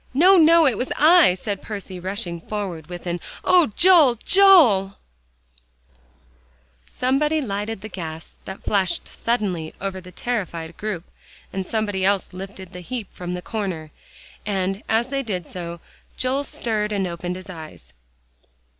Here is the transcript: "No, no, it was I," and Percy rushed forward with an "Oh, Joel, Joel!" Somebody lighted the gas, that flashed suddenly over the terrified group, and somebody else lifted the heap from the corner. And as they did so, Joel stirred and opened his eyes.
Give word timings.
"No, 0.15 0.35
no, 0.35 0.65
it 0.65 0.79
was 0.79 0.91
I," 0.97 1.37
and 1.45 1.61
Percy 1.61 1.99
rushed 1.99 2.27
forward 2.49 2.87
with 2.87 3.05
an 3.05 3.19
"Oh, 3.45 3.67
Joel, 3.75 4.15
Joel!" 4.15 4.97
Somebody 6.87 7.39
lighted 7.39 7.81
the 7.81 7.87
gas, 7.87 8.37
that 8.45 8.63
flashed 8.63 9.07
suddenly 9.07 9.75
over 9.79 10.01
the 10.01 10.11
terrified 10.11 10.75
group, 10.75 11.03
and 11.53 11.67
somebody 11.67 12.03
else 12.03 12.33
lifted 12.33 12.73
the 12.73 12.81
heap 12.81 13.13
from 13.13 13.35
the 13.35 13.43
corner. 13.43 13.91
And 14.43 14.81
as 14.89 15.09
they 15.09 15.21
did 15.21 15.45
so, 15.45 15.79
Joel 16.17 16.45
stirred 16.45 16.91
and 16.91 17.05
opened 17.05 17.35
his 17.35 17.47
eyes. 17.47 17.93